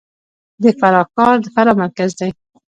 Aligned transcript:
د 0.63 0.65
فراه 0.79 1.07
ښار 1.13 1.35
د 1.43 1.45
فراه 1.55 1.75
مرکز 1.81 2.11
دی 2.19 2.29